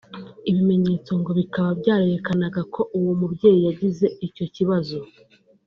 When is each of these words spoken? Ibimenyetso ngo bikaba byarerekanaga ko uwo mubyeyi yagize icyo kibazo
Ibimenyetso 0.49 1.11
ngo 1.19 1.31
bikaba 1.39 1.69
byarerekanaga 1.79 2.61
ko 2.73 2.81
uwo 2.97 3.11
mubyeyi 3.19 3.61
yagize 3.67 4.05
icyo 4.27 4.45
kibazo 4.55 4.97